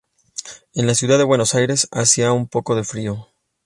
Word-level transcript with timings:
En 0.73 0.87
la 0.87 0.95
ciudad 0.95 1.19
de 1.19 1.23
Buenos 1.25 1.53
Aires 1.53 1.87
hacía 1.91 2.31
un 2.31 2.47
poco 2.47 2.73
de 2.75 2.83
frío. 2.83 3.27